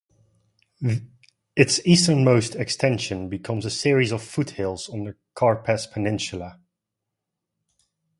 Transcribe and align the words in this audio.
Its 1.55 1.79
easternmost 1.85 2.55
extension 2.55 3.29
becomes 3.29 3.65
a 3.65 3.69
series 3.69 4.11
of 4.11 4.23
foothills 4.23 4.89
on 4.89 5.03
the 5.03 5.15
Karpass 5.35 5.85
Peninsula. 5.85 6.59